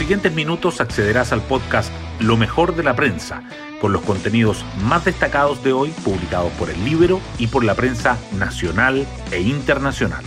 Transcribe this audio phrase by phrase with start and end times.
[0.00, 3.42] siguientes minutos accederás al podcast Lo mejor de la prensa,
[3.82, 8.16] con los contenidos más destacados de hoy publicados por el Libro y por la prensa
[8.38, 10.24] nacional e internacional.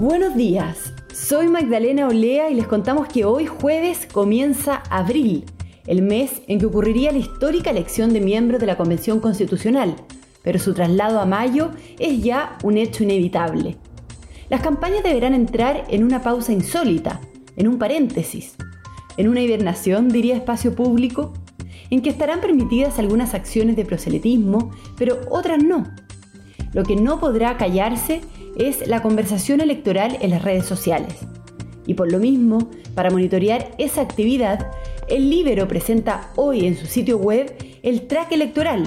[0.00, 5.44] Buenos días, soy Magdalena Olea y les contamos que hoy jueves comienza abril,
[5.86, 9.94] el mes en que ocurriría la histórica elección de miembros de la Convención Constitucional,
[10.42, 13.76] pero su traslado a mayo es ya un hecho inevitable.
[14.52, 17.22] Las campañas deberán entrar en una pausa insólita,
[17.56, 18.54] en un paréntesis,
[19.16, 21.32] en una hibernación, diría espacio público,
[21.88, 25.84] en que estarán permitidas algunas acciones de proselitismo, pero otras no.
[26.74, 28.20] Lo que no podrá callarse
[28.58, 31.14] es la conversación electoral en las redes sociales.
[31.86, 34.70] Y por lo mismo, para monitorear esa actividad,
[35.08, 38.82] el Libero presenta hoy en su sitio web el track electoral,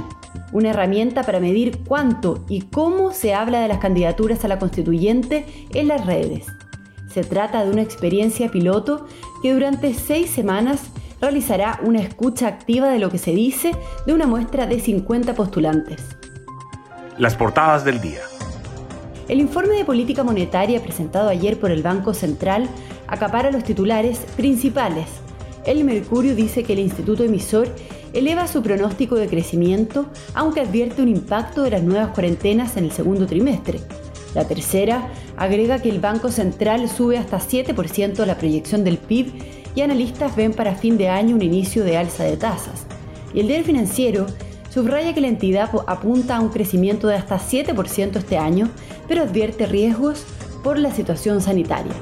[0.51, 5.45] una herramienta para medir cuánto y cómo se habla de las candidaturas a la constituyente
[5.73, 6.45] en las redes.
[7.11, 9.07] Se trata de una experiencia piloto
[9.41, 10.81] que durante seis semanas
[11.21, 13.71] realizará una escucha activa de lo que se dice
[14.05, 16.03] de una muestra de 50 postulantes.
[17.17, 18.21] Las portadas del día.
[19.27, 22.67] El informe de política monetaria presentado ayer por el Banco Central
[23.07, 25.07] acapara los titulares principales.
[25.65, 27.67] El Mercurio dice que el instituto emisor
[28.15, 32.91] eleva su pronóstico de crecimiento, aunque advierte un impacto de las nuevas cuarentenas en el
[32.91, 33.81] segundo trimestre.
[34.33, 39.33] La tercera agrega que el Banco Central sube hasta 7% la proyección del PIB
[39.75, 42.85] y analistas ven para fin de año un inicio de alza de tasas.
[43.33, 44.25] Y el diario financiero
[44.69, 48.69] subraya que la entidad apunta a un crecimiento de hasta 7% este año,
[49.07, 50.25] pero advierte riesgos
[50.63, 51.93] por la situación sanitaria.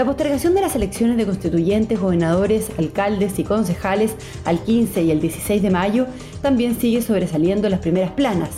[0.00, 4.14] La postergación de las elecciones de constituyentes, gobernadores, alcaldes y concejales
[4.46, 6.06] al 15 y el 16 de mayo
[6.40, 8.48] también sigue sobresaliendo en las primeras planas.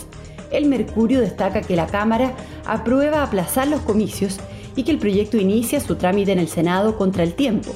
[0.51, 2.31] El Mercurio destaca que la Cámara
[2.65, 4.37] aprueba aplazar los comicios
[4.77, 7.73] y que el proyecto inicia su trámite en el Senado contra el tiempo,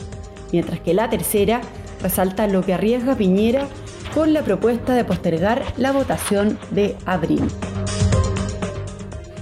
[0.54, 1.60] mientras que la tercera
[2.02, 3.68] resalta lo que arriesga Piñera
[4.14, 7.44] con la propuesta de postergar la votación de abril.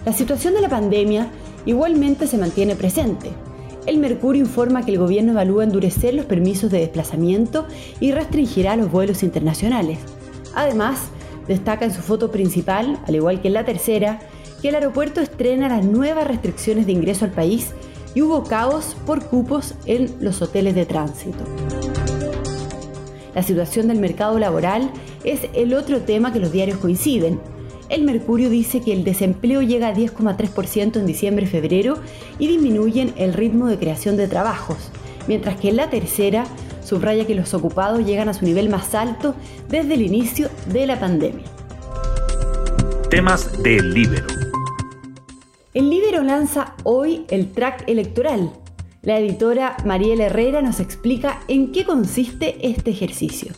[0.03, 1.29] La situación de la pandemia
[1.67, 3.44] igualmente se mantiene presente.
[3.85, 7.67] El Mercurio informa que el gobierno evalúa endurecer los permisos de desplazamiento
[7.99, 9.99] y restringirá los vuelos internacionales.
[10.55, 11.09] Además,
[11.47, 14.19] destaca en su foto principal, al igual que en la tercera,
[14.61, 17.73] que el aeropuerto estrena las nuevas restricciones de ingreso al país
[18.15, 21.43] y hubo caos por cupos en los hoteles de tránsito.
[23.35, 24.89] La situación del mercado laboral
[25.23, 27.39] es el otro tema que los diarios coinciden.
[27.87, 31.99] El Mercurio dice que el desempleo llega a 10,3% en diciembre y febrero
[32.39, 34.77] y disminuyen el ritmo de creación de trabajos,
[35.27, 36.45] mientras que la tercera
[36.83, 39.35] subraya que los ocupados llegan a su nivel más alto
[39.69, 41.45] desde el inicio de la pandemia.
[43.09, 44.27] Temas del Libero.
[45.75, 48.51] El Libero lanza hoy el track electoral.
[49.03, 53.53] La editora Mariela Herrera nos explica en qué consiste este ejercicio.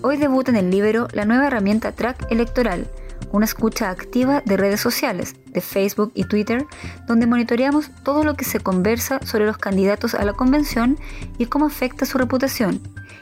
[0.00, 2.88] Hoy debuta en el Libero la nueva herramienta Track Electoral,
[3.32, 6.66] una escucha activa de redes sociales, de Facebook y Twitter,
[7.08, 10.98] donde monitoreamos todo lo que se conversa sobre los candidatos a la convención
[11.36, 12.80] y cómo afecta su reputación.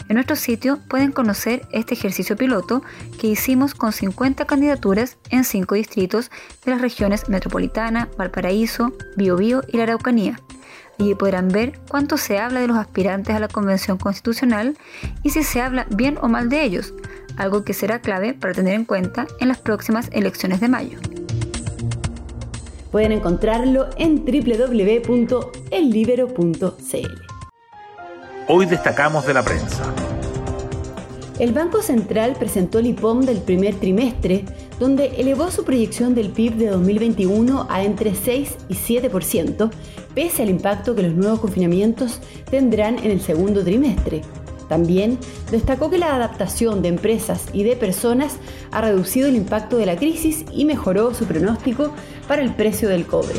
[0.09, 2.83] En nuestro sitio pueden conocer este ejercicio piloto
[3.19, 6.31] que hicimos con 50 candidaturas en 5 distritos
[6.65, 10.39] de las regiones metropolitana, Valparaíso, Biobío y la Araucanía.
[10.99, 14.77] Allí podrán ver cuánto se habla de los aspirantes a la Convención Constitucional
[15.23, 16.95] y si se habla bien o mal de ellos,
[17.37, 20.99] algo que será clave para tener en cuenta en las próximas elecciones de mayo.
[22.91, 25.37] Pueden encontrarlo en www.ellibero.cl.
[28.49, 29.93] Hoy destacamos de la prensa.
[31.39, 34.47] El Banco Central presentó el IPOM del primer trimestre,
[34.79, 39.71] donde elevó su proyección del PIB de 2021 a entre 6 y 7%,
[40.15, 42.21] pese al impacto que los nuevos confinamientos
[42.51, 44.23] tendrán en el segundo trimestre.
[44.69, 45.19] También
[45.51, 48.39] destacó que la adaptación de empresas y de personas
[48.73, 51.93] ha reducido el impacto de la crisis y mejoró su pronóstico
[52.27, 53.37] para el precio del cobre.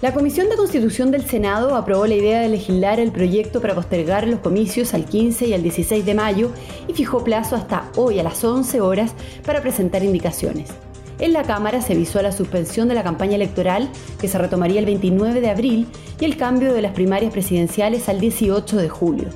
[0.00, 4.28] La Comisión de Constitución del Senado aprobó la idea de legislar el proyecto para postergar
[4.28, 6.52] los comicios al 15 y al 16 de mayo
[6.86, 9.12] y fijó plazo hasta hoy a las 11 horas
[9.44, 10.68] para presentar indicaciones.
[11.18, 13.88] En la Cámara se visó la suspensión de la campaña electoral,
[14.20, 15.88] que se retomaría el 29 de abril,
[16.20, 19.28] y el cambio de las primarias presidenciales al 18 de julio.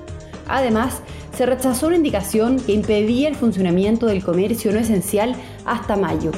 [0.47, 1.01] Además,
[1.37, 6.31] se rechazó una indicación que impedía el funcionamiento del comercio no esencial hasta mayo.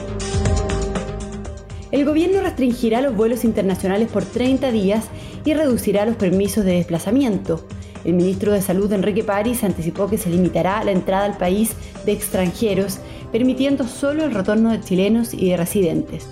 [1.95, 5.05] El gobierno restringirá los vuelos internacionales por 30 días
[5.45, 7.65] y reducirá los permisos de desplazamiento.
[8.05, 12.11] El ministro de Salud, Enrique París, anticipó que se limitará la entrada al país de
[12.11, 12.99] extranjeros,
[13.31, 16.27] permitiendo solo el retorno de chilenos y de residentes.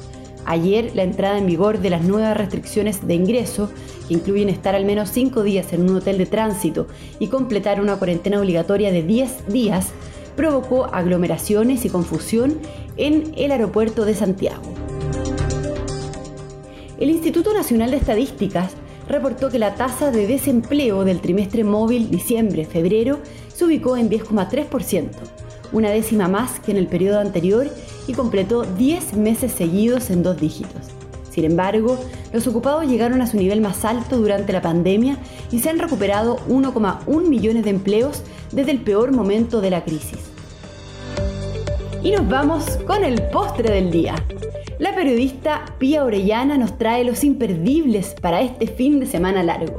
[0.47, 3.71] Ayer, la entrada en vigor de las nuevas restricciones de ingreso,
[4.09, 6.89] que incluyen estar al menos cinco días en un hotel de tránsito
[7.21, 9.91] y completar una cuarentena obligatoria de 10 días,
[10.35, 12.59] provocó aglomeraciones y confusión
[12.97, 14.82] en el aeropuerto de Santiago.
[17.03, 18.75] El Instituto Nacional de Estadísticas
[19.09, 23.19] reportó que la tasa de desempleo del trimestre móvil diciembre-febrero
[23.53, 25.09] se ubicó en 10,3%,
[25.73, 27.67] una décima más que en el periodo anterior
[28.07, 30.91] y completó 10 meses seguidos en dos dígitos.
[31.29, 31.99] Sin embargo,
[32.33, 35.17] los ocupados llegaron a su nivel más alto durante la pandemia
[35.51, 38.23] y se han recuperado 1,1 millones de empleos
[38.53, 40.21] desde el peor momento de la crisis.
[42.01, 44.15] Y nos vamos con el postre del día.
[44.83, 49.79] La periodista Pía Orellana nos trae los imperdibles para este fin de semana largo.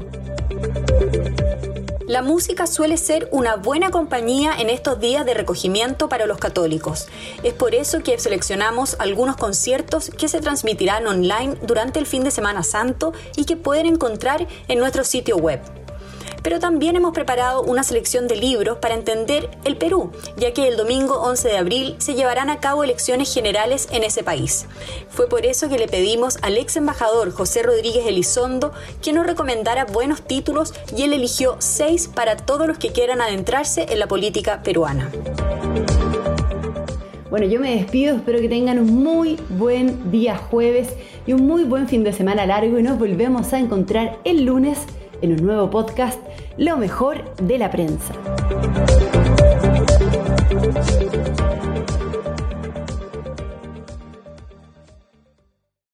[2.07, 7.09] La música suele ser una buena compañía en estos días de recogimiento para los católicos.
[7.43, 12.31] Es por eso que seleccionamos algunos conciertos que se transmitirán online durante el fin de
[12.31, 15.59] Semana Santo y que pueden encontrar en nuestro sitio web
[16.43, 20.77] pero también hemos preparado una selección de libros para entender el Perú, ya que el
[20.77, 24.67] domingo 11 de abril se llevarán a cabo elecciones generales en ese país.
[25.09, 29.85] Fue por eso que le pedimos al ex embajador José Rodríguez Elizondo que nos recomendara
[29.85, 34.61] buenos títulos y él eligió seis para todos los que quieran adentrarse en la política
[34.63, 35.09] peruana.
[37.29, 40.89] Bueno, yo me despido, espero que tengan un muy buen día jueves
[41.25, 44.77] y un muy buen fin de semana largo y nos volvemos a encontrar el lunes
[45.21, 46.19] en un nuevo podcast,
[46.57, 48.13] Lo mejor de la prensa.